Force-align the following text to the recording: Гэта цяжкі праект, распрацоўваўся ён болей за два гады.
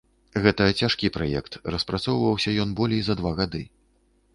Гэта 0.45 0.63
цяжкі 0.79 1.11
праект, 1.19 1.59
распрацоўваўся 1.77 2.59
ён 2.65 2.69
болей 2.81 3.01
за 3.11 3.23
два 3.23 3.31
гады. 3.43 3.63